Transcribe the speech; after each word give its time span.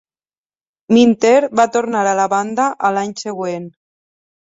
Minter 0.97 1.35
va 1.61 1.67
tornar 1.77 2.03
a 2.07 2.17
la 2.23 2.27
banda 2.35 2.69
a 2.91 2.95
l'any 2.99 3.17
següent. 3.27 3.73